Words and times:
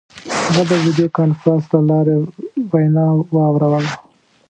هغه 0.45 0.61
د 0.69 0.71
ویډیو 0.83 1.13
کنفرانس 1.17 1.63
له 1.73 1.79
لارې 1.89 2.15
وینا 2.71 3.05
واوروله. 3.35 3.91